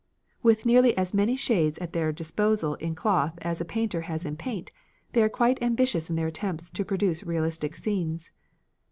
[0.41, 4.35] With nearly as many shades at their disposal in cloth as a painter has in
[4.35, 4.71] paint,
[5.13, 8.31] they are quite ambitious in their attempts to produce realistic scenes.